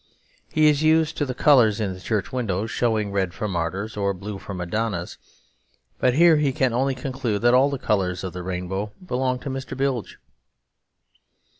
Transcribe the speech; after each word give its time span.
He 0.51 0.67
is 0.67 0.81
used 0.81 1.15
to 1.17 1.27
the 1.27 1.35
colours 1.35 1.79
in 1.79 1.99
church 1.99 2.33
windows 2.33 2.71
showing 2.71 3.11
red 3.11 3.35
for 3.35 3.47
martyrs 3.47 3.95
or 3.95 4.15
blue 4.15 4.39
for 4.39 4.55
madonnas; 4.55 5.19
but 5.99 6.15
here 6.15 6.37
he 6.37 6.51
can 6.51 6.73
only 6.73 6.95
conclude 6.95 7.43
that 7.43 7.53
all 7.53 7.69
the 7.69 7.77
colours 7.77 8.23
of 8.23 8.33
the 8.33 8.41
rainbow 8.41 8.93
belong 9.05 9.37
to 9.41 9.49
Mr. 9.51 9.77
Bilge. 9.77 10.17